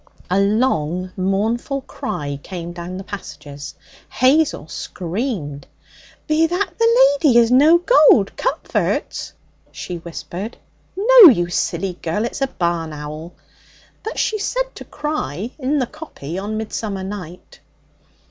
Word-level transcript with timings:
A 0.31 0.39
long, 0.39 1.11
mournful 1.15 1.81
cry 1.81 2.39
came 2.41 2.73
down 2.73 2.97
the 2.97 3.03
passages. 3.03 3.75
Hazel 4.09 4.67
screamed. 4.67 5.67
'Be 6.25 6.47
that 6.47 6.71
the 6.79 7.17
lady 7.21 7.37
as 7.37 7.51
no 7.51 7.77
gold 7.77 8.35
comforts?' 8.35 9.33
she 9.71 9.97
whispered. 9.97 10.57
'No, 10.97 11.29
you 11.29 11.49
silly 11.49 11.99
girl. 12.01 12.25
It's 12.25 12.41
a 12.41 12.47
barn 12.47 12.93
owl. 12.93 13.33
But 14.01 14.17
she's 14.17 14.43
said 14.45 14.73
to 14.73 14.85
cry 14.85 15.51
in 15.59 15.77
the 15.77 15.85
coppy 15.85 16.39
on 16.39 16.57
Midsummer 16.57 17.03
night.' 17.03 17.59